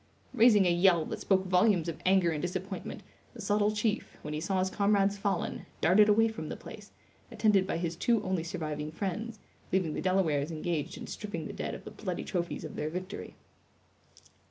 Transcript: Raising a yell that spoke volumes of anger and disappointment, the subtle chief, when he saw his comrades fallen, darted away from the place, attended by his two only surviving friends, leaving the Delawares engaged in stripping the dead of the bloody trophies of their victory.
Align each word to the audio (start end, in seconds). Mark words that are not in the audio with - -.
Raising 0.33 0.65
a 0.65 0.71
yell 0.71 1.05
that 1.05 1.19
spoke 1.21 1.45
volumes 1.45 1.87
of 1.87 2.01
anger 2.07 2.31
and 2.31 2.41
disappointment, 2.41 3.03
the 3.35 3.39
subtle 3.41 3.69
chief, 3.69 4.17
when 4.23 4.33
he 4.33 4.41
saw 4.41 4.57
his 4.57 4.71
comrades 4.71 5.15
fallen, 5.15 5.67
darted 5.79 6.09
away 6.09 6.27
from 6.27 6.49
the 6.49 6.55
place, 6.57 6.89
attended 7.31 7.67
by 7.67 7.77
his 7.77 7.95
two 7.95 8.19
only 8.23 8.41
surviving 8.43 8.91
friends, 8.91 9.37
leaving 9.71 9.93
the 9.93 10.01
Delawares 10.01 10.49
engaged 10.49 10.97
in 10.97 11.05
stripping 11.05 11.45
the 11.45 11.53
dead 11.53 11.75
of 11.75 11.83
the 11.83 11.91
bloody 11.91 12.23
trophies 12.23 12.63
of 12.63 12.75
their 12.75 12.89
victory. 12.89 13.35